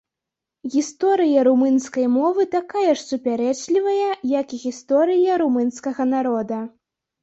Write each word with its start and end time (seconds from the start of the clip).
Гісторыя 0.75 1.43
румынскай 1.47 2.07
мовы 2.17 2.47
такая 2.57 2.87
ж 2.89 2.97
супярэчлівая, 3.11 4.11
як 4.39 4.47
і 4.61 4.63
гісторыя 4.67 5.41
румынскага 5.47 6.13
народа. 6.15 6.57